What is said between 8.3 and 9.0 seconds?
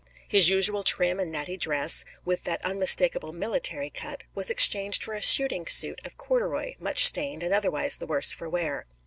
for wear.